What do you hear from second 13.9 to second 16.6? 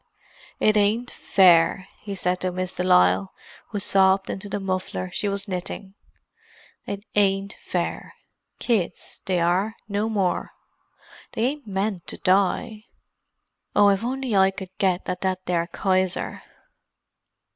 I could only get at that there Kayser!"